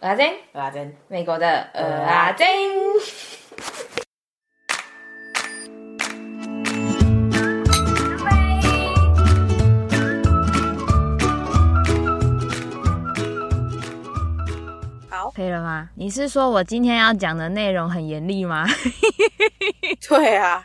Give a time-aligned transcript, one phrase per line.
[0.00, 2.46] 阿珍，阿珍，美国的呃阿珍。
[15.08, 15.88] 好，可以了吗？
[15.94, 18.66] 你是说我今天要讲的内容很严厉吗？
[20.06, 20.64] 对啊。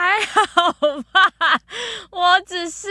[0.00, 0.72] 还好
[1.12, 1.60] 吧，
[2.10, 2.88] 我只是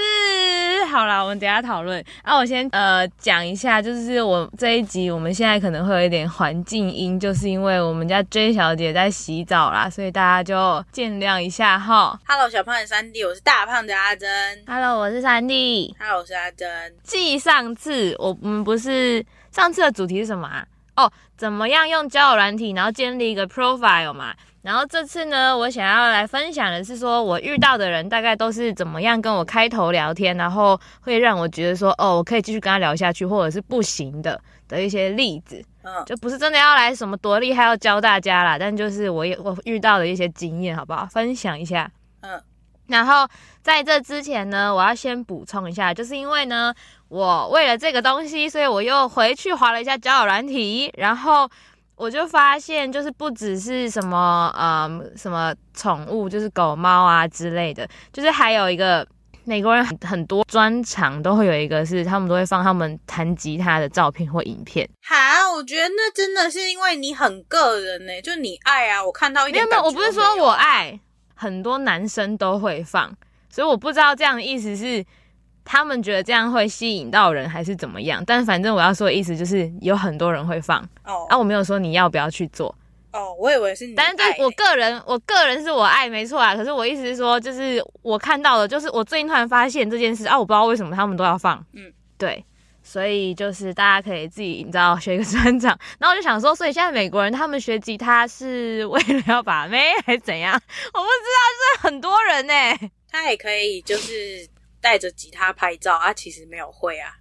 [0.92, 2.04] 好啦，我们等一下讨论。
[2.22, 12.20] 啊，我先呃讲一下，就是我这一集我们现在可能会有一点环境音，就是因为我们家 J 小姐在洗澡啦，所以大家就见谅一下哈。
[12.28, 14.30] Hello，小胖的三弟，我是大胖的阿珍。
[14.68, 15.96] Hello，我是三弟。
[16.00, 16.70] Hello，我是阿珍。
[17.02, 20.64] 继上次我们不是上次的主题是什么啊？
[20.96, 24.36] 哦，怎么样用交友软体，然后建立一个 profile 嘛？
[24.62, 35.64] 然后这次呢，我想要来分享的是说，我遇到的人大概都是怎么样跟我开头聊天，然后会让我觉得说，哦，我可以继续跟他聊下去，或者是不行的的一些例子。
[35.84, 41.06] 嗯，就不是真的要来什么多厉害要教大家啦，但就是我也我遇到的一些经验，好不好？
[41.06, 41.90] 分享一下。
[42.20, 42.42] 嗯，
[42.88, 43.26] 然后
[43.62, 46.74] 在这之前呢，我要先补充一下，就是因为呢，
[47.08, 51.50] 我为了这个东西，所以我又回去划了一下交友软体，然后。
[52.00, 59.06] 我就发现，就是不只是什么，呃，什么宠物，就是狗猫啊之类的，就是还有一个
[59.44, 64.90] 美国人很很多专长都会有一个是，他们都会放他们弹吉他的照片或影片。
[65.04, 69.62] 好，我觉得那真的是因为你很个人呢，就你爱啊，我看到一点。
[69.66, 70.98] 没有没有，我不是说我爱，
[71.36, 73.14] 很多男生都会放，
[73.50, 75.06] 所以我不知道这样的意思是。
[75.72, 78.24] 他们觉得这样会吸引到人，还是怎么样？
[78.26, 81.28] 但反正我要说的意思就是，有很多人会放哦。
[81.30, 82.76] 啊，我没有说你要不要去做
[83.14, 83.36] 哦。
[83.38, 86.56] 我以为是你，但是对我个人，我个人是我爱没错啊。
[86.56, 91.64] 可是我意思是说，就是我看到的，就是我最近突然发现这件事啊，我不知道为什么他们都要放。
[91.74, 92.44] 嗯，对，
[92.82, 95.78] 所以就是大家可以自己你知道学一个专长。
[96.00, 100.52] 然后我就想说，所以现在美国人他们学吉他是为了要把妹还是怎样？
[100.96, 102.92] 我不知道，是很多人呢、欸。
[103.12, 104.50] 他也可以就是。
[104.82, 107.14] 带着吉他拍照啊，其实没有会啊。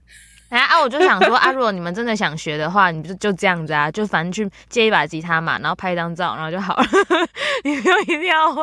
[0.50, 6.86] 哎啊，我就想说啊，如果你们真的想学的话，你就就这样子啊，就反正去借一把吉他嘛，然后拍一张照，然后就好了。
[7.64, 8.62] 你不用一定要会，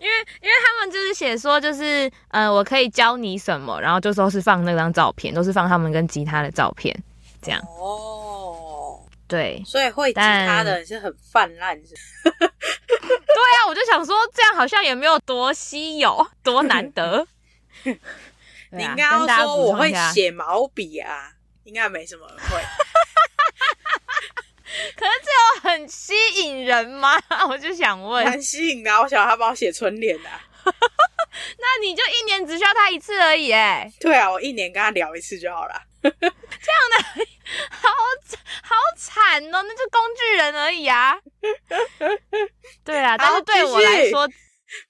[0.00, 6.92] 因为因为他们就是写说，就是呃，我可以教你什么，然后就说是放那张照片，都是放他们跟吉他的照片，
[7.40, 7.60] 这样。
[7.78, 8.98] 哦，
[9.28, 11.94] 对，所以会吉他的是很泛滥，是。
[12.24, 17.24] 对啊，我就想说，这样好像也没有多稀有，多难得。
[18.72, 21.32] 你刚刚说我会写毛笔啊，
[21.64, 22.62] 应该没什么人会。
[24.96, 27.18] 可是这有很吸引人吗？
[27.48, 28.24] 我就想问。
[28.30, 30.28] 很吸引的，我想要他帮我写春联的。
[30.64, 33.90] 那你就一年只需要他一次而已，哎。
[34.00, 35.82] 对啊，我一年跟他聊一次就好了。
[36.02, 36.20] 这样
[36.92, 37.02] 的
[37.70, 37.88] 好
[38.62, 41.18] 好惨哦，那就工具人而已啊。
[42.84, 44.28] 对啊，但是对我来说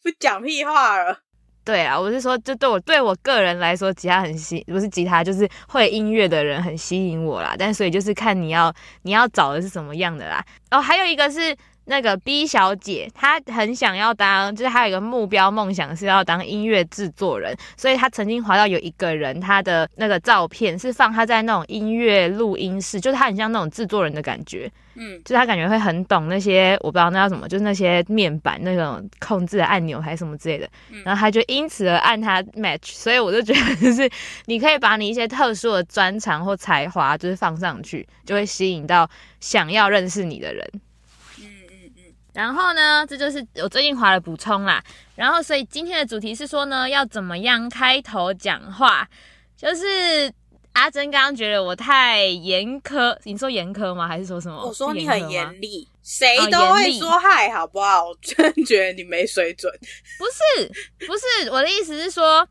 [0.03, 1.23] 不讲屁话了。
[1.69, 7.55] 对啊，我是说，就对我对我个人来说，吉他很吸，不是吉他，就是会音乐的人很吸引我啦。
[7.59, 10.43] 但所以就是看你要你要找的是什么样的啦。
[10.71, 11.55] 哦，还有一个是。
[11.91, 24.71] 那个 B 小姐，她很想要当，就是她有一个目标梦想是要当音乐制作人，所以她曾经滑到有一个人，她的那个照片是放她在那种音乐录音室，就是她很像那种制作人的感觉，
[25.01, 30.69] 嗯，就是他感觉会很懂那些，我不知道那叫什么，就是那些面板那种控制的按钮还是什么之类的，
[31.05, 34.11] 然后他就因此而按他 match，所以我就觉得就是
[34.47, 39.09] 你可以把你一些特殊的专长或才华就是放上去，就会吸引到
[39.41, 40.69] 想要认识你的人。
[42.35, 44.83] 然后呢，这就是我最近滑的补充啦。
[45.17, 49.09] 然后，所以今天的主题是说呢，要怎么样开头讲话？
[49.57, 50.33] 就是
[50.79, 54.07] 阿珍刚刚觉得我太严苛，你说严苛吗？
[54.07, 54.65] 还是说什么？
[54.65, 58.05] 我说你很严厉，谁都会说嗨，好不好？
[58.05, 59.73] 我真觉得你没水准。
[60.19, 60.25] 不
[60.63, 60.69] 是，
[61.05, 62.49] 不是，我的意思是说。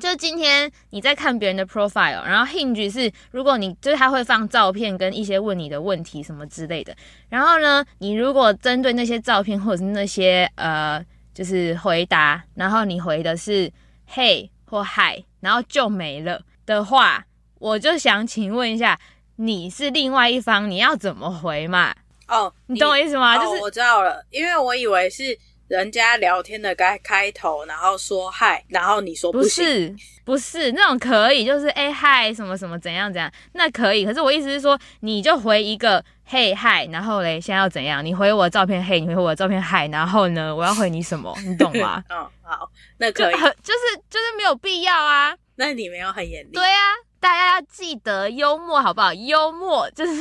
[0.00, 6.92] 就是今天你在看别人的 profile，然后 Hinge 是如果你就是他会放照片跟一些问你的问题什么之类的，
[7.28, 11.00] 然后呢，你如果针对那些照片或者是那些呃
[11.32, 13.72] 就是回答，然后你回的是
[14.12, 17.24] Hey 或 Hi，然后就没了的话，
[17.58, 18.98] 我就想请问一下，
[19.36, 21.94] 你是另外一方，你要怎么回嘛？
[22.28, 23.36] 哦，你，懂我意思吗？
[23.36, 25.38] 哦、就是我知道了，因为我以为是。
[25.66, 29.92] 人家聊天的开开头，然后说嗨，然后你说不，不是，
[30.22, 34.04] 不是那种可以，就是哎嗨什么什么怎样怎样，那可以。
[34.04, 38.04] 可是我意思是说，你就回一个嘿嗨，然后嘞，现在要怎样？
[38.04, 41.34] 你回我的照片嘿，你回我的照片嗨，然后呢，我要回你什么？
[41.48, 42.04] 你懂吗？
[42.10, 45.34] 嗯，好，那可以，就，就是就是没有必要啊。
[45.56, 46.50] 那你没有很严厉？
[46.52, 46.78] 对啊。
[47.24, 49.10] 大家要记得幽默好不好？
[49.14, 50.12] 幽默就是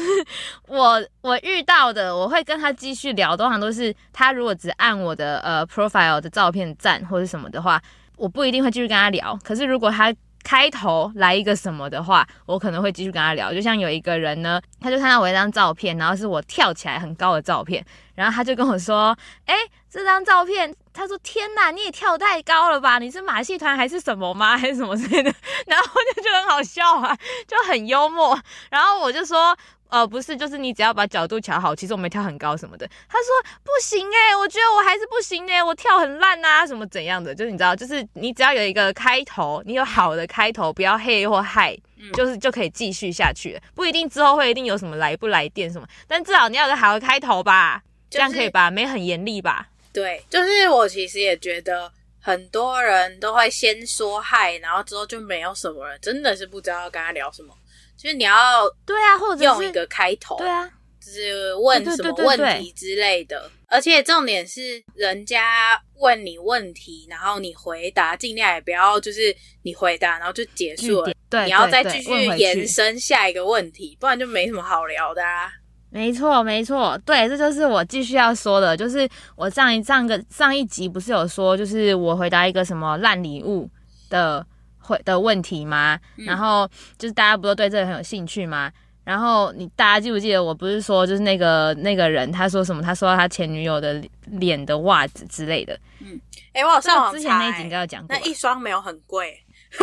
[0.70, 7.82] 我我遇到的，我会跟他继续聊，通常都是他如果只按我的呃 profile 的照片赞或者什么的话，
[8.16, 9.38] 我不一定会继续跟他聊。
[9.44, 10.16] 可是如果他
[10.46, 13.54] 开头来一个什么的话，我可能会继续跟他聊。
[13.54, 17.86] 就像有一个人呢，他就看到我一张照片，然后是我跳起来很高的照片，
[18.16, 19.14] 然后他就跟我说
[19.46, 19.56] ：“哎，
[19.90, 23.00] 这张照片。”他说：“天呐，你也跳太高了吧？
[23.00, 24.56] 你是马戏团还是什么吗？
[24.58, 25.34] 还是什么之类的？”
[25.66, 27.18] 然后我就觉得很好笑啊，
[27.48, 28.40] 就很幽默。
[28.70, 29.58] 然后我就说
[29.90, 33.28] ：“呃，不是，就是你只要把角度调好，其实我没跳很高什么的。”他说
[33.64, 37.34] ：“不行哎、欸，我觉得我还是不行哎、欸，我跳很烂啊，什么怎样的？
[37.34, 41.76] 就是你知道，就是你只要有一个开头，你有好的开头，不要黑或嗨，
[42.14, 43.62] 就是就可以继续下去了。
[43.74, 47.82] 不一定之后会一定有什么来不来电什么，但至少你要有个好的开头吧，
[48.12, 48.70] 这样可以吧？
[48.70, 57.54] 没很严厉吧？”对，就是我其实也觉得很多人都会先说嗨，然后之后就没有什么人，真的是不知道要跟他聊什么。
[57.96, 60.68] 就是你要对啊，或者用一个开头，对啊，
[61.00, 63.50] 就是问什么问题之类的。
[63.68, 75.52] 而且重点是，人家问你问题，然后你回答，尽量也不要就是你回答然后就结束了，对，你要再继续延伸下一个问题，不然就没什么好聊的啊。
[75.94, 83.70] 没错，没错，对，这就是我继续要说的，就是我上一上个上一集不是有说，就是我回答一个什么烂礼物
[84.10, 84.44] 的
[84.80, 86.00] 回的问题吗？
[86.18, 86.68] 嗯、然后
[86.98, 88.72] 就是大家不都对这个很有兴趣吗？
[89.04, 92.82] 然后你大家记不记得我不是说就是那个那个人他说什么？
[92.82, 95.80] 他说他前女友的脸的袜子之类的。
[96.00, 96.20] 嗯，
[96.54, 99.40] 哎、欸，我好像之前那一集应该有讲过，那一双没有很贵。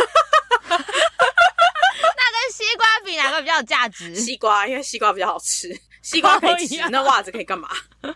[0.69, 4.13] 那跟西瓜比哪个比较有价值？
[4.17, 5.69] 西瓜，因为西瓜比较好吃。
[6.03, 7.69] 西瓜可以吃，那袜子可以干嘛？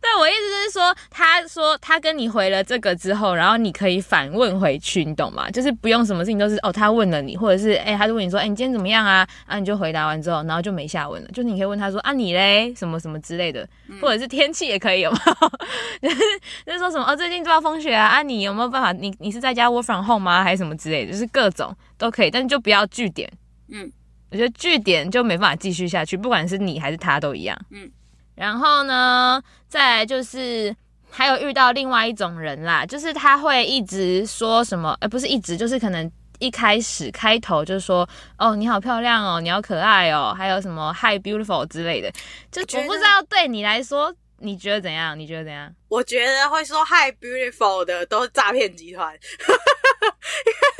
[0.00, 5.50] 对，我意思是说，他说他跟你回了这个之后，然后你可以反问回去，你懂吗？
[5.50, 9.26] 就是不用什么事情都是哦，他问了你，或者是哎、欸，他就问你说，哎、欸，你今天怎么样啊？
[9.46, 11.28] 啊，你就回答完之后，然后就没下文了。
[11.28, 13.68] 就是你可以问他说啊，你嘞，什么什么之类的，
[14.00, 15.18] 或者是天气也可以有吗？
[16.00, 16.16] 就是
[16.64, 18.92] 就是说什么哦，最近都要风雪啊，啊，你有没有办法？
[18.92, 20.44] 你你是在家 work from home 吗？
[20.44, 21.12] 还是什么之类的？
[21.12, 23.28] 就是各种都可以，但是就不要据点。
[23.68, 23.90] 嗯。
[24.36, 27.58] 我觉得据点就没办法继续下去，不管是你还是他都一样。
[27.70, 27.90] 嗯，
[28.34, 30.76] 然后呢，再来就是
[31.10, 38.06] 还有遇到另外一种人啦，就是他会一直说什么，呃，不是一直，就是可能一开始开头就说，
[38.36, 42.12] 哦，你好漂亮哦，你好可爱哦，还有什么 Hi beautiful 之类的，
[42.52, 44.14] 就我不知道对你来说。
[44.38, 45.18] 你觉得怎样？
[45.18, 45.74] 你觉得怎样？
[45.88, 49.18] 我觉得会说 “Hi beautiful” 的都是诈骗集团。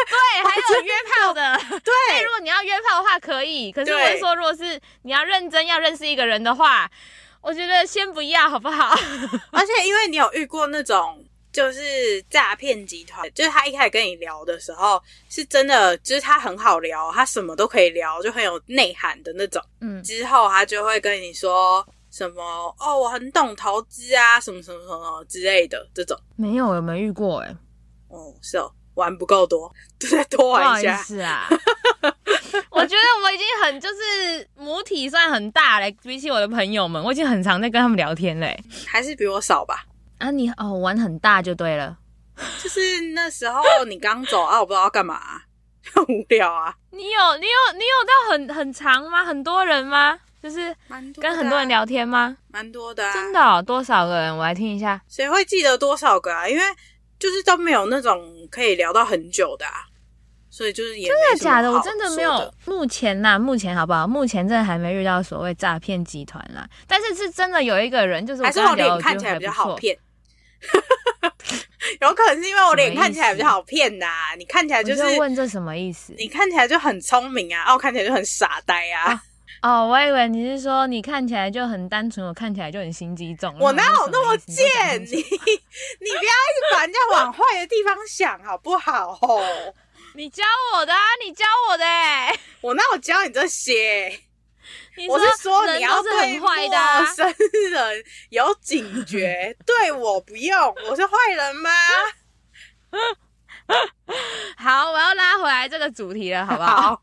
[0.08, 1.56] 对，还有约炮的。
[1.80, 3.72] 对，如果你要约炮的话，可以。
[3.72, 6.90] 可是我是说，如果是你要认真要认识一个人的话，
[7.40, 8.90] 我觉得先不要，好不好？
[9.52, 19.62] 而且因为你有遇过那种就是诈骗集团，就是他一开始跟你聊的时候，是真的，就是他很好聊，他什么都可以聊，就很有内涵的那种。
[19.80, 21.86] 嗯，之后他就会跟你说。
[22.08, 27.54] 什么哦，我很懂投资啊，什么什么什么之类的这种，没有，有没有遇过哎？
[28.08, 29.72] 哦，是哦，玩不够多，
[30.10, 30.96] 再多玩一下。
[31.02, 31.46] 是啊，
[32.70, 39.84] 我觉得我已经很就是母体算很大嘞，比起我的朋友们，我已经很常在跟他们聊天嘞，还是比我少吧？
[40.18, 41.96] 啊，你哦玩很大就对了，
[42.62, 45.20] 就是那时候你刚走啊，我不知道要干嘛，
[45.94, 46.74] 很 无聊啊。
[46.90, 49.24] 你有你有你有到很很长吗？
[49.24, 50.18] 很多人吗？
[50.42, 50.74] 就是
[51.20, 52.36] 跟很多人聊天吗？
[52.48, 53.60] 蛮多的啊，真的哦？
[53.60, 54.36] 多少个人？
[54.36, 55.00] 我来听一下。
[55.08, 56.48] 谁会记得多少个啊？
[56.48, 56.62] 因为
[57.18, 59.84] 就是都没有那种可以聊到很久的啊，
[60.50, 61.70] 所以就是也真的假的？
[61.72, 62.52] 我真的没有。
[62.64, 64.06] 目前呐，目前好不好？
[64.06, 66.68] 目前真的还没遇到所谓诈骗集团啦。
[66.86, 69.96] 但是是真的有一个人，就是我还是我脸看起来比较好骗。
[72.00, 74.06] 有可能是因为我脸看起来比较好骗呐。
[74.36, 76.12] 你看起来就是问这什么意思？
[76.18, 79.12] 你看起来就很聪明啊，哦，看起来就很傻呆啊。
[79.12, 79.22] 啊
[79.62, 83.56] 哦，我以为你是说你看起来就很单纯，我看起来就很心机重。
[83.58, 85.00] 我哪有那么贱？
[85.00, 89.18] 你 你，不要一直把人家往坏的地方想，好不好？
[90.14, 90.44] 你教
[90.74, 92.38] 我的啊，你教我的欸。
[92.62, 94.20] 我哪有教你这些？
[94.96, 96.48] 你我是说你要对陌
[97.14, 97.26] 生
[97.70, 97.92] 人啊，
[98.30, 101.70] 有警觉，对我不用，我是坏人吗？
[104.56, 106.82] 好，我要拉回来这个主题了，好不好？
[106.82, 107.02] 好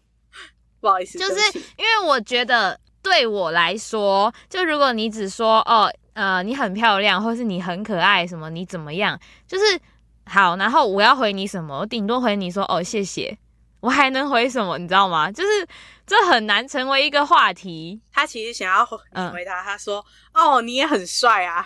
[0.84, 9.80] 不好意思，就是因为我觉得对我来说，就如果你只说哦，呃，你很漂亮，或是你很可爱，什么你怎么样，就是
[10.26, 13.38] 好，然后我要回你什么，我顶多回你说哦，谢谢，
[13.80, 15.32] 我还能回什么，你知道吗？
[15.32, 15.66] 就是
[16.06, 18.02] 这很难成为一个话题。
[18.12, 21.66] 他其实想要回答，他说、嗯、哦，你也很帅啊。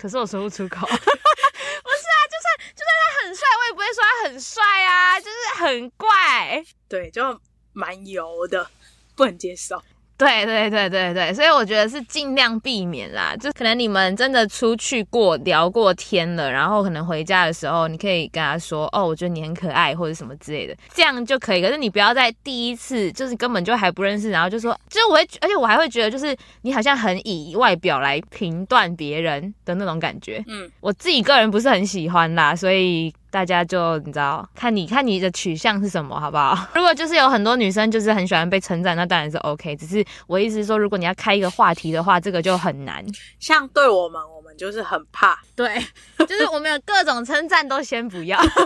[0.00, 0.86] 可是我说不出口。
[0.88, 6.64] 不是啊，就算就算他很帅，我也不会说他很帅啊，就是很怪。
[6.88, 7.38] 对，就
[7.74, 8.70] 蛮油的，
[9.14, 9.82] 不能接受。
[10.20, 13.34] 对对对对对，所以我觉得是尽量避免啦。
[13.40, 30.44] 就可能你们真的出去过聊过天了，然后可能回家的时候，你可以跟他说：“哦，我觉得你很可爱，或者什么之类的，这样就可以。”可是你不要在第一次就是根本就还不认识，然后就说，就是我会，而且我还会觉得，就是你好像很以外表来评断别人的那种感觉。
[30.48, 33.10] 嗯，我自己个人不是很喜欢啦，所以。
[33.30, 36.66] 大家就你知道，看你看你的取向是什么，好不好？
[36.74, 39.76] 如果就是有很多女生就是很喜欢被称赞，那当然是 OK。
[39.76, 43.04] 只是我意思是说，如果你要开一个话题的话，这个就很难。
[43.38, 45.78] 像对我们，我们就是很怕，对，
[46.18, 48.58] 就是我们有各种称赞都先不要， 超怪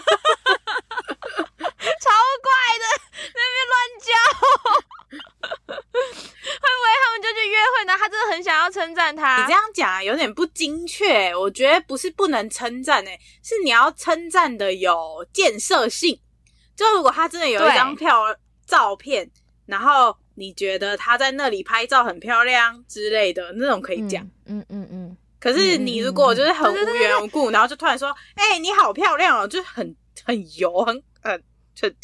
[2.80, 2.84] 的，
[3.34, 4.93] 那边乱叫。
[5.14, 7.96] 会不会他们就去约会呢？
[7.98, 9.40] 他真的很想要称赞他。
[9.40, 16.18] 你这样讲有点不精确，我觉得不是不能称赞诶，是你要称赞的有建设性。
[16.76, 18.24] 就如果他真的有一张漂
[18.66, 19.30] 照片，
[19.66, 24.24] 然后你觉得他在那里拍照很漂亮之类的那种可以讲。
[24.46, 24.88] 嗯嗯嗯。
[24.90, 29.94] 嗯，可是你如果就是很无缘无故，然后就突然说：“哎、欸，你好漂亮哦！”就很
[30.24, 31.42] 很油，很很。
[31.80, 31.96] 对对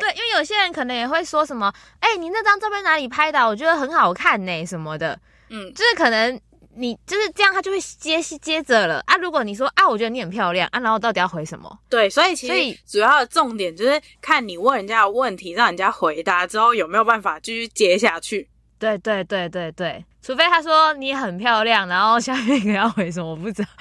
[0.00, 3.46] 对，因为有些人可能也会说什么，哎、欸，你那张照片哪里拍的？
[3.46, 5.18] 我觉得很好看呢，什么的。
[5.48, 6.40] 嗯，就是可能
[6.74, 9.16] 你就是这样，他就会接接着了啊。
[9.16, 11.78] 如果你说啊，我觉得你很漂亮啊，然后到底要回什么？
[11.88, 18.48] 对，所以其实主要的重点就是看你问人家的问题，让人家回答之后有没有办法继续接下去。
[18.78, 23.68] 对对对对对，除非他说你很漂亮，然后下面一个要回什么，我不知道。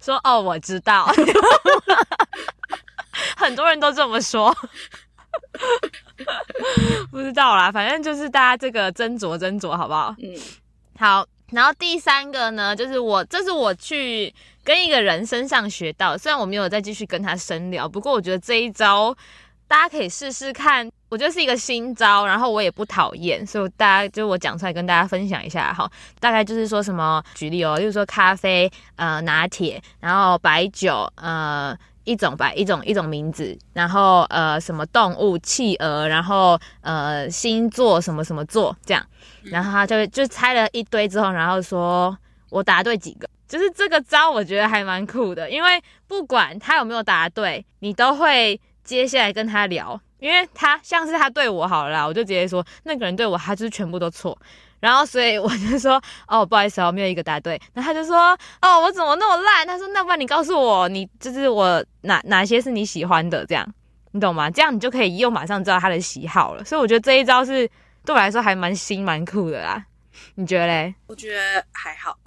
[0.00, 1.06] 说哦，我知道。
[3.36, 4.54] 很多人都这么说，
[7.10, 10.14] 不知道啦，反正就是大家这个斟酌斟酌，好不好？
[10.22, 10.34] 嗯，
[10.98, 11.26] 好。
[11.50, 19.14] 然后第三个呢，就是我这是我去跟一个人身上学到，虽然我没有再继续跟他深聊，不过我觉得这一招
[19.68, 25.88] 大家可以试试看，我觉得是一个新招，然后我也不讨厌，所以大家就我讲出来跟大家分享一下哈。
[26.18, 31.76] 大概就是说什么，举例哦，就是说咖啡，呃，拿铁，然后白酒，呃。
[32.04, 39.04] 一种吧，一种一种名字，然后呃什么动物，企鹅，然后呃星座什么什么座这样，
[39.42, 42.16] 然后他就就猜了一堆之后，然后说
[42.50, 54.38] 我答对几个，就是这个招我觉得还蛮酷的，因为不管他有没有答对，你都会接下来跟他聊，因为他像是他对我好了啦，我就直接说那个人对我，他就是全部都错。
[54.80, 57.60] 然后，所以我就说，哦，不好意思我，没有一个答对。
[57.72, 59.66] 那他就说，哦，我怎么那么烂？
[59.66, 63.44] 他说，那不然你告诉我，你就是我哪哪些是你喜欢的？
[63.46, 63.66] 这样，
[64.12, 64.50] 你懂吗？
[64.50, 66.64] 这样你就可以又马上知道他的喜好了。
[66.64, 67.68] 所以我觉得这一招是
[68.04, 69.84] 对我来说还蛮新蛮酷的啦。
[70.36, 70.94] 你觉得嘞？
[71.06, 72.18] 我觉得还好。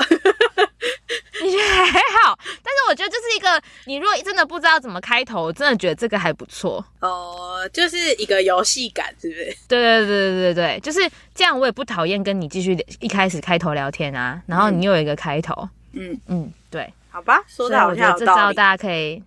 [1.44, 2.38] 你觉得还好？
[2.64, 9.46] 但是我觉得这是一个，你如果真的不知道怎么开头，我真的觉得这个还不错哦，就是一个游戏感，是不是？
[9.68, 11.00] 对对对对对对，就是
[11.36, 11.58] 这样。
[11.58, 18.20] 我也不讨厌跟你继续一开始开头聊天啊，然后你又有一个开头，嗯嗯，对，好吧，说的好像有道理。
[18.20, 19.22] 这招大家可以，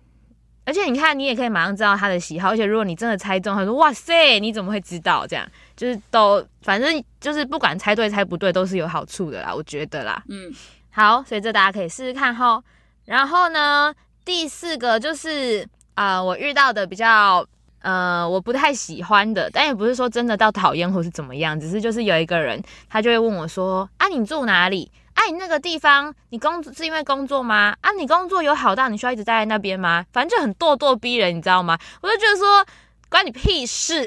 [0.71, 5.27] 而且你看，你也可以马上知道他的喜好，而且如果你真的猜中，他说哇塞，你怎么会知道？
[5.27, 10.49] 这样就是都，反正就是不管猜对猜不对，都是有好处的啦，我觉得啦，嗯。
[10.91, 12.63] 好，所以这大家可以试试看哈。
[13.03, 17.45] 然后呢，第四个就是啊、呃，我遇到的比较
[17.81, 24.89] 呃，我不太喜欢的，但也不是说真的到讨厌或是怎么样，只是就是有一个人，他就会问我说：“啊，你住哪里？
[25.21, 27.75] 啊，你那个地方，你工作是因为工作吗？
[27.81, 30.03] 啊，你工作有好到你需要一直待在那边吗？
[30.11, 31.77] 反正就很咄咄逼人，你知道吗？
[32.01, 32.65] 我就觉得说，
[33.07, 34.03] 关你屁事，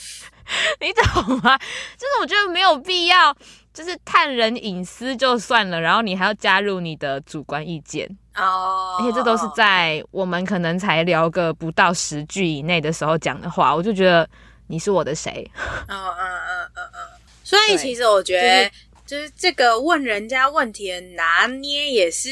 [0.80, 1.58] 你懂吗？
[1.98, 3.36] 就是我觉得没有必要。”
[3.72, 8.04] 就是探人隐私就算了，然后你还要加入你的主观意见
[8.34, 9.00] 哦，oh.
[9.00, 14.28] 而且这都是在我们可能才聊个不到十句以内的时候讲的话，我就觉得
[14.66, 15.48] 你是我的谁？
[15.86, 17.20] 嗯嗯嗯嗯嗯。
[17.44, 18.70] 所以其实我觉得，
[19.10, 22.30] 就是这个问人家问题的拿捏也是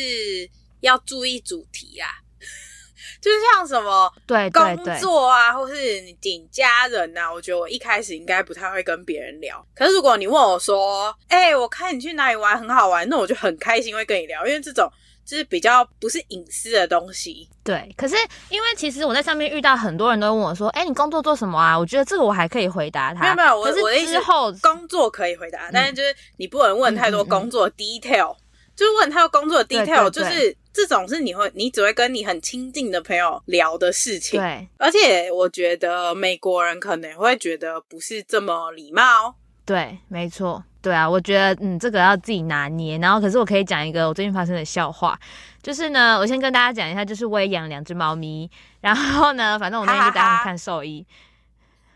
[0.78, 2.08] 要注意主题啊。
[3.20, 4.62] 就是像什么对工
[5.00, 9.61] 作啊，或是你顶家人呐，我觉得我一开始应该不太会跟别人聊。
[9.75, 14.88] 可是如果你问我说，哎，我看你去哪里玩很好玩，那我就很开心会跟你聊，因为这种
[15.28, 17.47] 就是比较不是隐私的东西。
[17.62, 18.16] 对，可是
[18.49, 21.78] 因为其实我在上面遇到很多人都问我说，哎，你工作做什么啊？
[21.78, 23.20] 我觉得这个我还可以回答他。
[23.20, 28.35] 没有没有，我我的意思之后工作可以回答，但是就是你不能问太多工作 detail，
[28.75, 30.56] 就是问他的工作 detail，就是。
[30.70, 34.38] 这种是你会，你只会跟你很亲近的朋友聊的事情。
[34.38, 39.35] 对，而且我觉得美国人可能会觉得不是这么礼貌。
[39.69, 42.97] 对，没错，对啊，我觉得嗯，这个要自己拿捏。
[42.97, 45.21] 然后，可是我可以讲一个我最近发生的笑话，
[45.63, 51.07] 就是呢，我先跟大家讲一下，就是我也养两只猫咪，然后呢，反正我那天就带他们看兽医。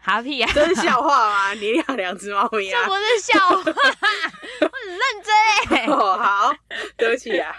[0.02, 0.50] 哈屁啊！
[0.52, 1.54] 这是笑话吗？
[1.54, 2.82] 你养两只猫咪啊？
[2.84, 3.56] 这不是笑话，
[4.60, 5.86] 我很认真哎。
[5.86, 6.52] 哦，好，
[6.98, 7.56] 对不起啊。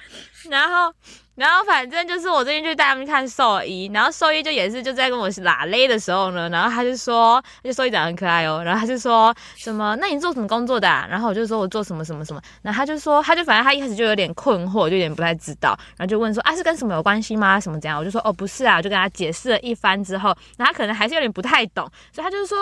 [0.52, 0.94] 然后。
[1.36, 11.08] 然后反正就是我最近就带他们看兽医，然后兽医就也是就在跟我拉勒的时候呢，然后他就说，就兽医长很可爱哦，然后他就说什么，那你做什么工作的啊？
[11.10, 17.60] 然后我就说我做什么什么什么，然后他就说，他就反正他一开始就有点困惑，就有点不太知道，然后就问说啊是跟什么有关系吗？
[17.60, 17.98] 什么这样？
[17.98, 22.60] 我就说哦不是啊，就跟他解释了一番之后，然后他可能还是有点不太懂，所以他就说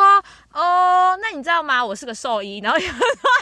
[0.54, 1.84] 哦，那你知道吗？
[1.84, 2.96] 我是个兽医，然后就说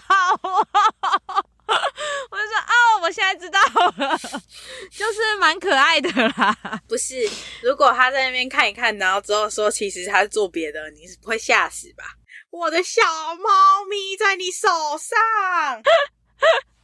[0.08, 1.44] 好。
[2.32, 3.60] 我就说哦，我现在知道
[3.98, 4.18] 了，
[4.92, 6.82] 就是蛮可爱的啦。
[6.88, 7.30] 不是，
[7.62, 12.04] 如果他在那边看一看，然后之后说其实他是做别的，你是不会吓死吧？
[12.52, 13.02] 我的小
[13.36, 15.84] 猫咪在你手上。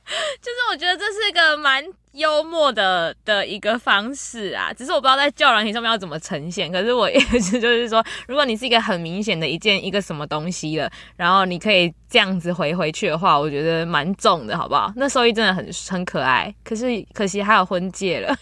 [0.42, 1.84] 就是我觉得这是一个蛮
[2.14, 6.72] 幽默的的一个方式啊，只是我不知道在教软体上面要怎么呈现。
[6.72, 14.94] 可是我一直就是说，如果你是一个很明显的一件一个什么东西了，然后你可以这样子回回去的话，我觉得蛮重的，好不好？
[14.96, 18.34] 那收益真的很很可爱，可是可惜还有婚戒了。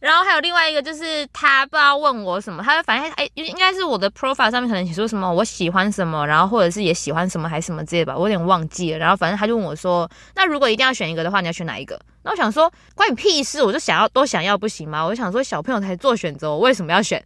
[0.00, 8.98] 然后还有另外一个，就是他不知道问我什么，他就反正哎，应该是我的 profile 上面可能写说什么我喜欢什么，然后或者是也喜欢什么还什么之类吧，我有点忘记了。
[8.98, 12.00] 然后反正他就问我说，那如果一定要选一个的话，你要选哪一个？
[12.22, 15.04] 那我想说关你屁事，我就想要都想要不行吗？
[15.04, 17.22] 我就想说小朋友才做选择，我为什么要选？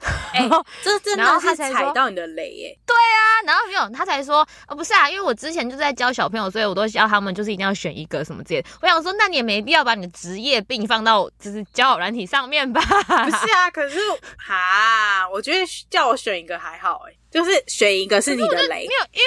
[0.32, 0.48] 哎、欸，
[0.82, 2.78] 这真的是踩到你的雷耶、欸！
[2.86, 8.68] 对啊，然后没有，他才说，哦，不是啊，因为我之前就在教小朋友，所以我都教他们就是一定要选一个什么之类的。
[8.80, 12.80] 我想说，那你也没必要把你的职业病放到就是交友软体上面吧？
[12.80, 13.98] 不是啊，可是
[14.38, 19.26] 哈，我觉得叫我选一个还好哎、欸，就是选一个是你的雷，没有，因为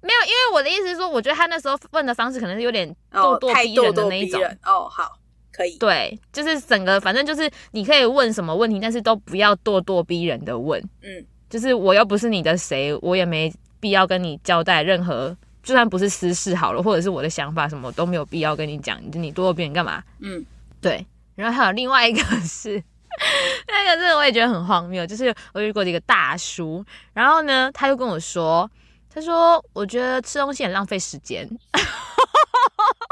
[0.00, 5.12] 没有，因为我的意思是说，我觉得他那时候问的方式可能是有点咄咄逼人的那一种哦，好。
[5.60, 10.82] 可以，对，就是整个，反正就是你可以问什么问题，但是都不要咄咄逼人的问。
[11.02, 18.98] 嗯，就是我又不是你的谁，我也没必要跟你交代任何，就算不是私事好了，或者是我的想法什么都没有必要跟你讲。
[19.12, 20.02] 你咄咄逼人干嘛？
[20.20, 20.42] 嗯，
[20.80, 21.04] 对。
[21.34, 22.82] 然后还有另外一个是，
[23.68, 28.70] 那个真的我也觉得很荒谬，就是我遇过的一个大叔，然后呢，他就跟我说，
[29.12, 31.46] 他说我觉得吃东西很浪费时间。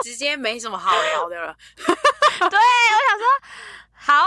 [0.03, 1.57] 直接没什么好聊的了。
[1.77, 1.89] 对，
[2.41, 3.27] 我想说
[3.95, 4.27] 好，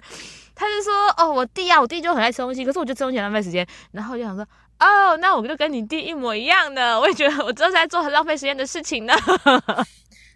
[0.54, 3.66] 他就说哦，我弟啊，我弟就很爱吃东西，可是我觉得吃东西很浪费时间。
[3.92, 4.46] 然后我就想说
[4.78, 9.14] 哦，那我就跟你弟一模一样的，我也觉得我这是在做很浪费时间的事情呢。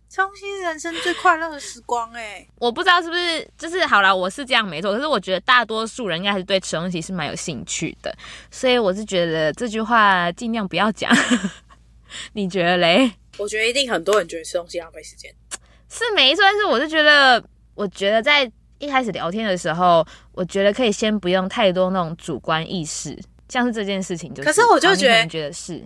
[0.09, 8.13] 吃东西是人生最快乐的时光哎、欸，我不知道是不是就是好了，我是这样没错，可是我觉得大多数人应该还是对吃东西是蛮有兴趣的，
[8.51, 11.15] 所以我是觉得这句话尽量不要讲。
[12.35, 13.13] 你觉得嘞？
[13.41, 15.35] 我觉得一定很多人觉得吃东西浪费时间，
[15.89, 16.43] 是没错。
[16.43, 17.43] 但是我是觉得，
[17.75, 24.47] 我觉得在一开始聊天的时候，我觉得可以先不用太多那种主观意识，像是这件事情就是。
[24.47, 25.83] 可是我就觉得，觉得是，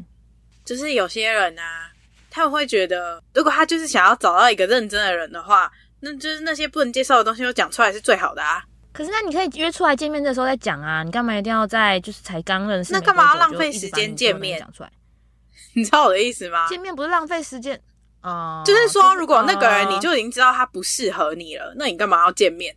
[0.65, 1.91] 就是有些人啊，
[2.31, 8.63] 他们会觉得，如果他就是想要找到一个认真的人的话，那就是那些不能接受的东西都讲出来是最好的啊。
[8.93, 12.93] 可是那你可以约出来见面的时候再讲啊，你干嘛一定要在就是才刚认识？
[12.93, 14.91] 那干嘛要浪费时间见面讲出来？
[15.75, 16.67] 你知道我的意思吗？
[16.69, 17.77] 见面不是浪费时间，
[18.23, 22.75] 哦、呃，就是说，如果那个人你就已经知道他不适合你了，那你干嘛要见面？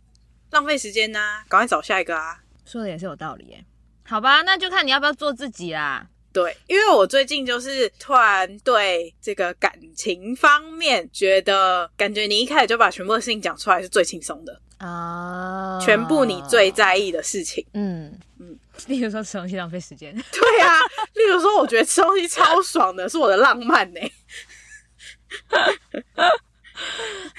[0.50, 1.44] 浪费时间呢、啊？
[1.48, 2.38] 赶快找下一个啊！
[2.64, 3.64] 说的也是有道理耶。
[4.04, 6.06] 好吧，那就看你要不要做自己啦。
[6.32, 18.58] 对，因为我最近就是突然对这个感情方面觉得，感觉你一开始就把全部的事情讲出来是最轻松的啊，全部你最在意的事情，嗯嗯。
[18.86, 20.78] 例如说吃东西浪费时间， 对啊。
[21.14, 24.00] 例如说，我觉得吃东西超爽的，是我的浪漫呢。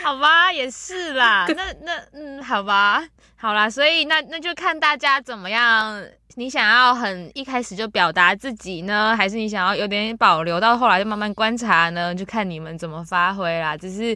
[0.04, 1.45] 好吧，也是啦。
[1.47, 3.04] 那那嗯，好吧，
[3.38, 3.69] 好啦。
[3.69, 6.06] 所以那那就看大家怎么样。
[6.36, 12.15] 你想要很一开始就表达自己呢，还是你想要有点保留到后来就慢慢观察呢？
[12.15, 13.75] 就看你们怎么发挥啦。
[13.75, 14.15] 只是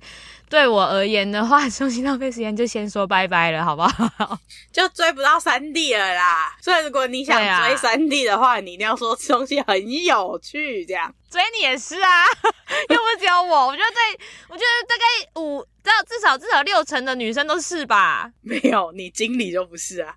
[0.54, 4.38] 对我而言的话， 重新浪费时间就先说拜拜了，好不好？
[4.72, 6.56] 就追不到三 D 了啦。
[6.62, 12.26] 所以如果你想追三 D 的话，啊、你一定要说吃东西很有趣，这样追你也是啊，
[12.88, 13.66] 又不是只有我。
[13.66, 18.32] 我觉得对，我觉得大概五，至少至少至少六成的女生都是吧？
[18.42, 20.14] 没有，你经理就不是啊。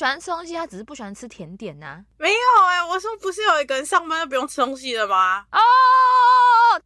[0.00, 2.00] 喜欢吃东西，他只是不喜欢吃甜点呐、啊。
[2.16, 2.36] 没有
[2.70, 5.44] 哎、欸，我说不是有一个人上班就不用吃东西的吗？
[5.52, 5.60] 哦，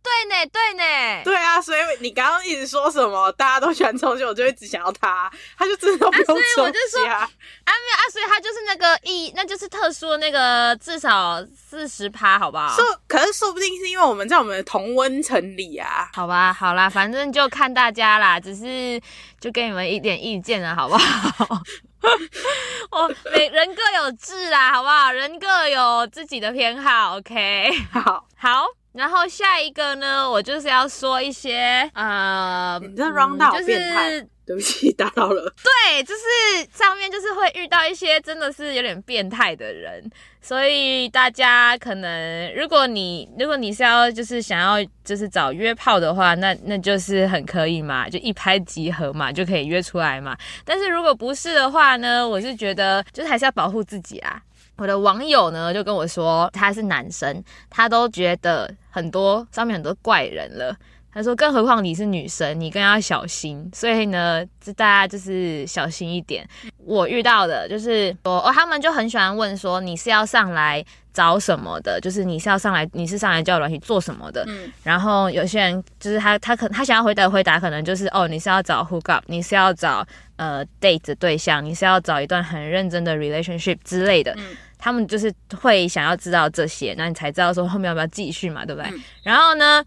[0.02, 6.54] 对呢，对呢，对啊，所以你刚刚一直说什么大家都喜欢吃东西，我就一直想要他，他就真的不用充气啊。
[6.56, 7.30] 所以我就说啊，
[7.64, 12.74] 没有啊，所以他就是那个一，那就是特殊的那个至少四十趴，好不好？
[12.74, 16.10] 说，可是说不定是因为我们在我们的同温层里啊。
[16.14, 19.00] 好吧，好啦，反正就看大家啦，只是
[19.38, 21.62] 就给你们一点意见了，好不好？
[22.90, 25.10] 我每人各有志啦，好不好？
[25.12, 27.70] 人各有自己的偏好，OK？
[27.92, 28.66] 好，好。
[28.92, 35.52] 然后下一个呢，我就是要说一些呃，你这 round down 就是，对不起，打扰了。
[35.64, 40.08] 对，就是上面就是会遇到一些真的是有点变态的人，
[40.44, 50.36] 所以大家可能如果你如果你是要就是想要就是找约炮的话，那那就是很可以嘛，就一拍即合嘛，就可以约出来嘛。
[50.62, 54.38] 但是如果不是的话呢，我是觉得就是还是要保护自己啊。
[54.76, 60.76] 我的网友呢就跟我说，他是男生，他都觉得很多上面很多怪人了。
[61.14, 63.70] 他说，更何况你是女生，你更要小心。
[63.72, 66.44] 所以呢，就大家就是小心一点。
[66.78, 72.00] 我遇到的就是说，哦，他们就很喜欢问说，你是要上来找什么的？
[72.00, 74.44] 就是你是要上来，你是上来交友软体做什么的？
[74.48, 74.72] 嗯。
[74.82, 80.04] 然后有些人就是他，他可他想要回答回答，可能就是哦，你是要找 hook up，你是要找
[80.36, 84.34] 呃 date 的对象，你是要找一段很认真的 relationship 之类的。
[84.36, 84.56] 嗯。
[84.76, 88.90] 他们就是会想要知道这些，那你才知道说后面要不要继续嘛，对不对？
[88.90, 89.82] 嗯、然后呢，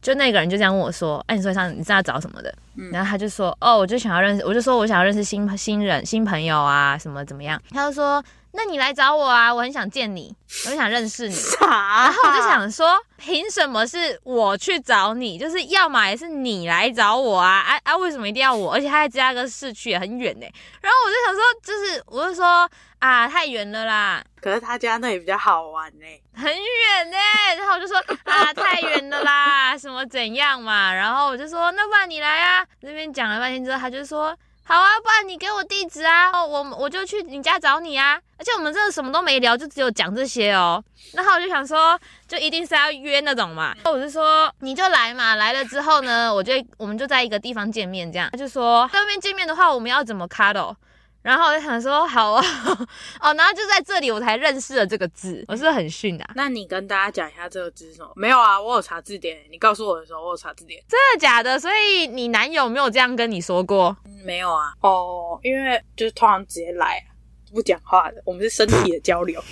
[0.00, 8.22] 就那个人就这样问我说：“哎，你说上你是要找什么的？”嗯、然后他就说：“哦，我就想要认识，我就说我想要认识新新人、新朋友啊，什么怎么样？”他就说。
[8.58, 9.54] 那你来找我啊！
[9.54, 11.34] 我很想见你，我很想认识你。
[11.38, 12.06] 啥？
[12.06, 15.38] 然后我就想说，凭什么是我去找你？
[15.38, 17.60] 就是要么也是你来找我啊！
[17.60, 17.96] 啊啊！
[17.96, 18.72] 为什么一定要我？
[18.72, 20.46] 而且他在芝加哥市区也很远呢。
[20.80, 22.68] 然后我就想说，就是我就说
[22.98, 24.24] 啊，太远了啦。
[24.40, 27.16] 可是他家那里比较好玩呢，很远呢。
[27.56, 30.92] 然后我就说啊，太远了啦，什么怎样嘛？
[30.92, 32.66] 然后我就说，那不然你来啊？
[32.80, 34.36] 那边讲了半天之后，他就说。
[34.68, 38.20] 好啊，不然你给我地址啊，我我就去你家找你啊。
[38.36, 40.84] 而且我们真的什么都没聊，就只有讲这些哦。
[41.14, 43.74] 然后我就想说，就一定是要约那种嘛。
[43.86, 48.28] 我就说你就来嘛，来了之后呢，我就我们就在一个地方见面，这样。
[48.30, 50.74] 他就说在外面见面的话，我们要怎么 cuddle？
[51.20, 52.42] 然后我就想说好啊，
[53.20, 56.30] 哦，然后就在这里我才认识了这个字，我是很逊啊？
[56.34, 58.10] 那你跟大家讲一下这个字是什么？
[58.14, 59.36] 没有啊，我有查字典。
[59.50, 60.82] 你告诉我的时候，我有查字典。
[60.88, 61.58] 真的假的？
[61.58, 63.94] 所以你男友没有这样跟你说过？
[64.06, 64.72] 嗯，没有啊。
[64.80, 67.04] 哦，因为就是通常直接来，
[67.52, 68.22] 不讲话的。
[68.24, 69.42] 我们是身体的交流。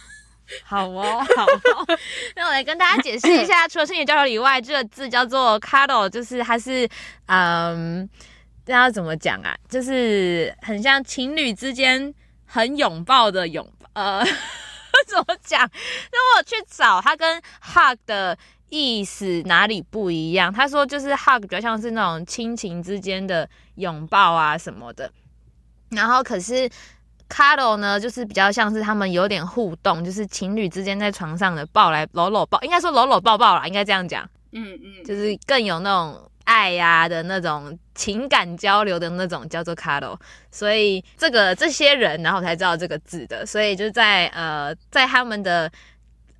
[0.62, 1.98] 好哦，好哦。
[2.36, 6.88] 那我来跟大家解释一下，除了身体交流以外，这个字叫做 cuddle，就是它是
[7.26, 8.08] 嗯。
[8.64, 9.54] 这要怎么讲啊？
[9.68, 12.14] 就是很像情侣之间
[12.46, 14.24] 很拥抱的拥抱，呃，
[15.06, 15.60] 怎么讲？
[16.10, 18.36] 那我去找他跟 hug 的
[18.70, 20.50] 意思哪里不一样？
[20.50, 25.10] 他说就是 hug 比较像是那种亲情之间的拥抱啊什么的，
[25.90, 26.66] 然后可是
[27.28, 34.26] cuddle 呢，就是比较像是他们有点互动，就是情侣之间在床上的抱来搂搂抱，应该说搂搂抱抱啦，应该这样讲。
[34.52, 36.30] 嗯嗯，就是更有那种。
[36.44, 40.18] 爱呀、的那种情感交流的那种叫做 cuddle，
[40.50, 45.70] 所以这个这些人，然后才知道这个字的，所以就在呃在他们的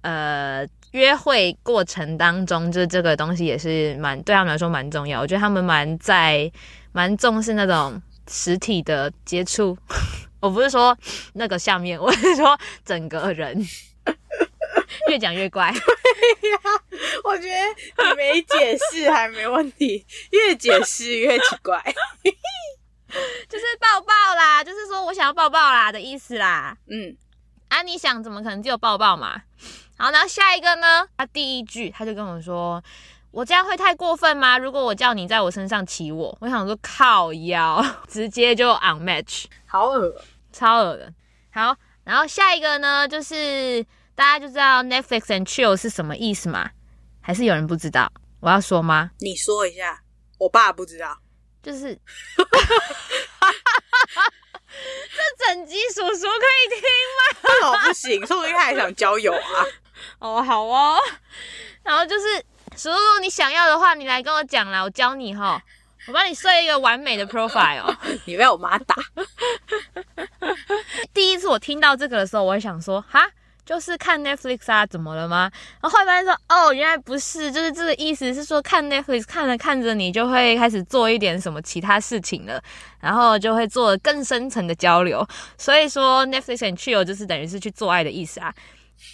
[0.03, 5.21] 呃约会过程当中，就这个东西也是蛮对他们来说蛮重要。
[5.21, 6.51] 我觉得他们蛮在
[6.93, 9.77] 蛮重视那种实体的接触。
[10.41, 10.97] 我不是说
[11.33, 13.67] 那个下面， 我是说整个人。
[15.11, 16.59] 越讲越怪，对呀，
[17.25, 21.83] 我觉得你没解释还没问题，越解释越奇怪，
[23.49, 27.17] 就是抱抱啦，就是说我想要抱抱啦的意思啦，嗯，
[27.69, 29.43] 啊，你想怎么可能只有抱抱嘛？
[29.97, 31.07] 好，然后下一个呢？
[31.17, 32.83] 他第一句他就跟我说，
[33.31, 34.59] 我这样会太过分吗？
[34.59, 40.15] 如果我叫你在我身上骑我，我想说靠腰， 直接就 unmatch，好恶，
[40.53, 41.13] 超恶的。
[41.53, 43.85] 好，然后下一个呢，就是。
[44.15, 46.71] 大家就知道 Netflix and chill 是什么意思吗？
[47.21, 48.13] 还是有人不知道？
[48.41, 49.11] 我要说吗？
[49.19, 50.01] 你说一下，
[50.39, 51.19] 我爸不知道。
[51.63, 51.95] 就是，
[55.17, 56.81] 这整集叔叔可以听
[57.17, 57.69] 吗？
[57.69, 59.65] 哦，不行，说不定他还想交友啊。
[60.21, 60.99] 哦，好哦。
[61.83, 62.39] 然后就是，
[62.77, 65.63] 叔叔，你想要的话，你来跟我讲啦，我教你哈。
[66.07, 67.97] 我帮你设一个完美的 profile。
[68.27, 68.95] 你被我妈打。
[71.15, 73.27] 第一次我听到这个的时候，我会想说，哈。
[73.65, 75.51] 就是看 Netflix 啊，怎么了吗？
[75.81, 82.63] 然后后来发现说，哦，原来不是，就是这个意思是说，看 Netflix 看着看着，你就会开始做一点什么其他事情了，
[83.01, 85.27] 然后就会做更深层的交流。
[85.57, 88.55] 所以说 Netflix and chill 就是等于是去做爱的意思啊。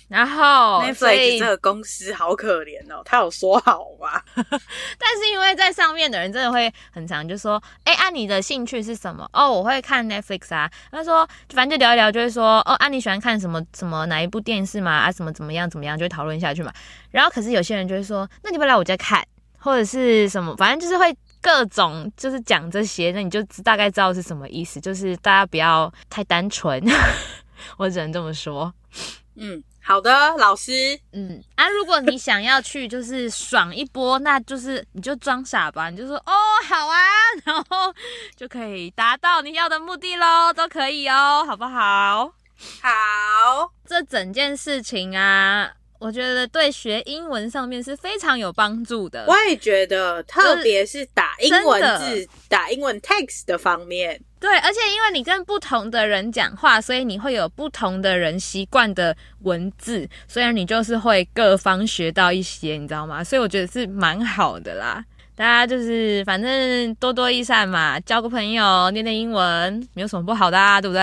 [0.08, 4.20] 然后 Netflix 这个公司好可怜哦，他有说好吗？
[4.34, 9.28] 但是因为在上面的人真的会很常就说，哎，按、啊、你的兴趣是什么？
[9.32, 10.70] 哦，我会看 Netflix 啊。
[10.90, 14.92] 他说，反正就聊一聊，就会说，哦，啊，你喜欢看什么什么哪一部电视嘛？
[14.92, 16.72] 啊，什么怎么样怎么样，就会讨论下去嘛。
[17.10, 19.26] 然后可是有些人就会说，那你不来我家看，
[19.58, 26.82] 或者是什么，反正就是会各种就是讲这些，那你就大概知道是什么意思，就是大家不要太单纯，
[27.78, 28.72] 我只能这么说，
[29.36, 29.62] 嗯。
[29.82, 30.98] 好的，老师。
[31.12, 36.32] 嗯啊，如果你想要去就是爽一波，那就是你就装傻吧，你就说哦
[36.68, 36.98] 好啊，
[37.44, 37.92] 然后
[38.36, 42.32] 就可以达到你要的目的喽，都可以哦，好不好？
[42.82, 45.72] 好，这整件事情啊。
[46.00, 49.24] 我觉得对学英文上面是非常有帮助的。
[49.28, 54.20] 我也觉得，特别是打英文字、打英文 text 的方面。
[54.40, 63.22] 对，而且因为你跟不同的人讲话，所以你会有不同的人习惯的文字，所以你就是会各方学到一些，你知道吗？
[63.22, 65.04] 所以我觉得是蛮好的啦。
[65.36, 71.02] 大家就是反正多多益善嘛，交个朋友，练练英文，没有什么不好的啊，对不对？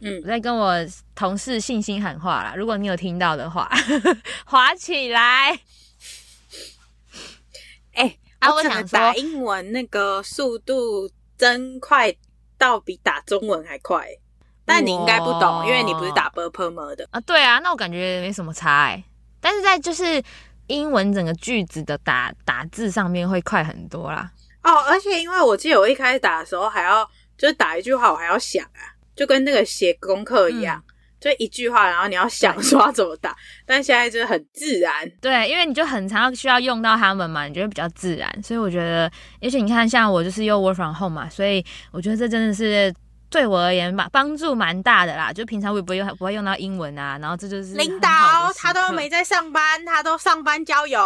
[0.00, 0.74] 嗯，我在跟我
[1.18, 2.54] 同事信心喊话啦！
[2.54, 3.68] 如果你有听到的话，
[4.46, 5.58] 滑起来！
[7.92, 12.14] 哎，啊，我想打英文，那个速度真快，
[12.56, 14.06] 到比打中文还快。
[14.64, 17.18] 但你应该不懂，因为你不是打 BOPPER 的啊。
[17.22, 19.02] 对啊，那我感觉没什么差哎。
[19.40, 20.22] 但是在就是
[20.68, 24.30] 英文整个句子的打打字上面会快很多啦。
[24.62, 27.04] 哦，而且因为我记得我一开始打的时候，还要
[27.36, 30.80] 就是打一句话，我还要想啊，就跟那个写功课一样。
[31.20, 33.36] 就一句话，然后你要想说要怎么打。
[33.66, 39.10] 但现在就是很自然，对，因为你就很常需要用到他们嘛，你觉得比较自然，所以我觉得，
[39.42, 42.94] 而且你看，像我就是又 work from home 嘛，所以我觉得这真的是。
[43.30, 45.30] 对我而言吧，帮助蛮大的啦。
[45.30, 47.18] 就平常我也不会用，不会用到英文啊。
[47.20, 48.08] 然后这就是领导，
[48.56, 50.98] 他都没在上班，他都上班郊游。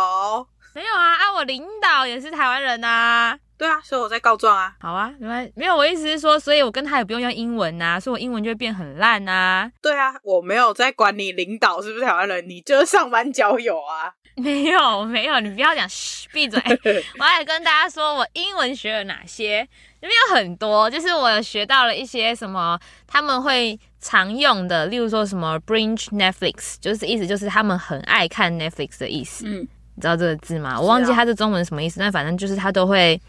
[0.73, 3.37] 没有啊，啊，我领导也是台湾人啊。
[3.63, 4.75] 对啊，所以我在告状啊。
[4.81, 9.71] 好啊，没关系，没有，我意思是说，所以我跟他也不用用英文啊，所以我英文就会变很烂啊。
[9.81, 14.13] 对啊，我没有在管你领导是不是台湾人，你就是上班交友啊。
[14.35, 16.61] 没有，没有，你不要讲，嘘，闭嘴。
[17.21, 19.61] 我还跟大家说我英文学了哪些。
[20.01, 29.45] 里面有很多，就是我有学到了一些什么他们会常用的，例如说什么 b r i n g e Netflix，就是意思就是他们很爱看 Netflix 的意思。
[29.47, 30.81] 嗯，你知道这个字吗？
[30.81, 33.21] 我忘记它的中文什么意思，啊、但反正就是它都会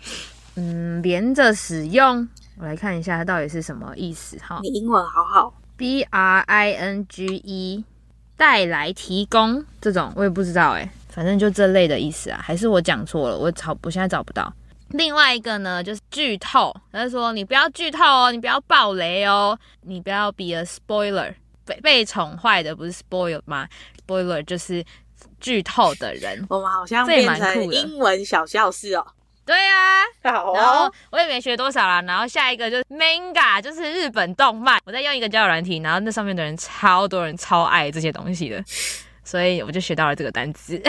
[0.56, 2.28] 嗯连着使用。
[2.58, 4.60] 我来看一下它到底是什么意思哈。
[4.62, 7.84] 你英文好好，B R I N G E
[8.38, 13.38] 带来提供这种我也不知道哎，反正就这类的意思啊，还是我讲错了？
[13.38, 14.52] 我找我现在找不到。
[14.89, 21.34] 另外一个呢，就是剧透，他就说你不要剧透哦，你不要爆雷哦，你不要 be a spoiler，
[21.65, 23.67] 被被宠坏的不是 spoil 吗
[24.06, 24.86] ？spoiler 就是
[25.39, 26.45] 剧透的人。
[26.49, 29.05] 我们好像变成英文小教室哦。
[29.45, 30.55] 对啊，好哦。
[30.55, 34.79] 然后我也没学多少啦，然后下一个就是 manga，就是日本动漫。
[34.86, 38.63] 我在用一个交友软体，然后那上面的人超多人超爱这些东西的，
[39.23, 40.81] 所以我就学到了这个单词。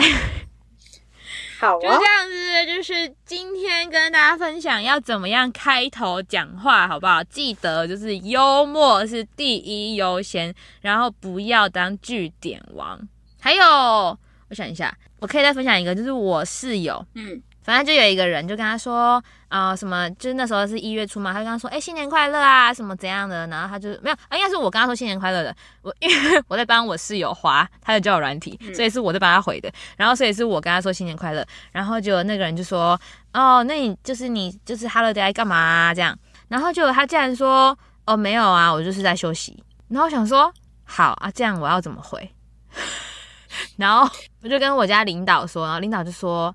[1.59, 7.21] 好、哦，就这样子，就是今天跟大家分享要怎么样开头讲话，好不好？
[7.25, 12.99] 记得就是幽默是第一优先，然后不要当句点王。
[13.39, 14.17] 还有，
[14.55, 17.41] 我想一下，我可以再分享一个，就是我室友，嗯。
[17.65, 19.13] 反正就有一个人就跟他说
[19.47, 32.99] 啊、呃，什么就是那时候是一月初嘛，他就跟他说，哎、欸，新年快乐啊，什么怎样的，然后他就没有，啊，应该是我跟他说新年快乐的，我 因为我在帮我室友滑他的交友软体，所以是我在帮他回的，然后所以是我跟他说新年快乐，然后就那个人就说，
[33.33, 35.91] 哦，那你就是你就是 Hello Day 干嘛啊？
[35.91, 36.15] 这样，
[36.49, 42.29] 然后就他竟然说，哦，没有啊，我就是在休息，然后我想说，好啊，这样我要怎么回？
[43.77, 44.09] 然后
[44.43, 46.53] 我就跟我家领导说，然后领导就说。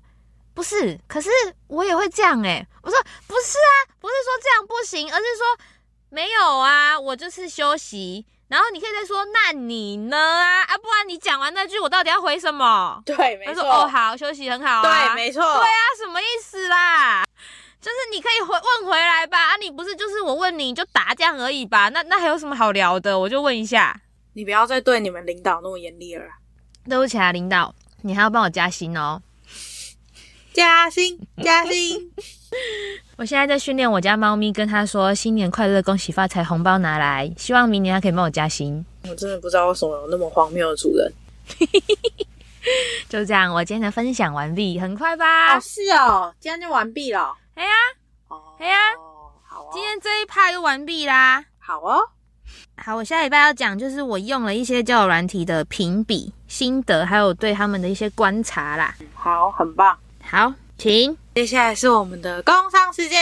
[0.53, 1.29] 不是，可是
[1.67, 2.63] 我也会这样哎。
[2.83, 5.65] 我说不是啊，不是说这样不行，而是说
[6.09, 8.25] 没有啊，我就是休息。
[8.49, 10.63] 然后你可以再说，那你呢啊？
[10.63, 13.01] 啊，不然你讲完那句，我到底要回什么？
[13.05, 13.55] 对，没错。
[13.55, 14.83] 他说哦，好，休息很好啊。
[14.83, 15.41] 对，没错。
[15.41, 17.23] 对啊，什么意思啦？
[17.79, 19.53] 就是你可以回问回来吧。
[19.53, 21.87] 啊，你不是就是我问你，你就答这样而已吧？
[21.87, 23.17] 那那还有什么好聊的？
[23.17, 23.97] 我就问一下。
[24.33, 26.25] 你不要再对你们领导那么严厉了。
[26.89, 29.21] 对不起啊，领导，你还要帮我加薪哦。
[30.53, 32.11] 加薪，加薪！
[33.15, 37.31] 我现在在训练我家猫咪，跟他说新年快乐，恭喜发财，红包拿来。
[37.37, 38.85] 希望明年它可以帮我加薪。
[39.07, 41.13] 我真的不知道为什么有那么荒谬的主人。
[43.07, 45.55] 就这样，我今天的分享完毕，很快吧？
[45.55, 47.33] 哦，是哦，今天就完毕了。
[47.55, 47.71] 哎呀，
[48.27, 48.77] 哦，哎呀，
[49.47, 51.45] 好哦，今天这一趴就完毕啦。
[51.59, 52.01] 好哦，
[52.77, 58.95] 好，我下礼拜要讲就是我用了一些交友软体的评比心得，还有对他们的一些观察啦。
[59.13, 59.97] 好，很棒。
[60.23, 63.19] 好，请接下来是我们的工商时间，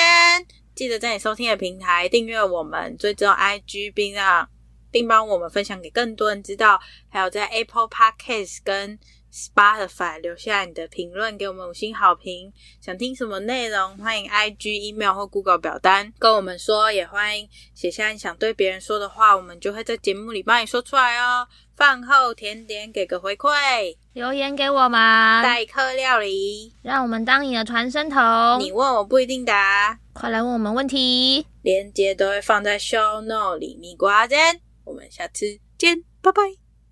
[0.73, 4.47] 记得在你收听的平台订阅我们，追踪 IG，并让
[4.91, 6.79] 并帮我们分享给更多人知道。
[7.09, 8.97] 还有在 Apple Podcast 跟
[9.39, 12.51] Spotify 留下你的评论，给我们五星好评。
[12.81, 21.47] 想听什么内容，欢迎 IG、email 或 Google 表单跟我们说，也欢迎写下你想对别人说的话，我们就会在节目里帮你说出来哦。
[21.77, 24.99] 饭后甜点，给个回馈，留言给我们，
[25.41, 28.19] 代客料理，让我们当你的传声筒。
[28.59, 33.77] 你问我不一定答，快来问我们问题，链接都会放在 show note 里。
[33.79, 36.41] 蜜瓜间，我们下次见，拜拜，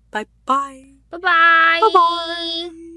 [0.08, 0.87] 拜拜。
[1.10, 2.87] 拜拜，拜拜。